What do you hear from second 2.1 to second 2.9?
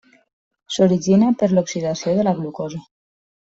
de la glucosa.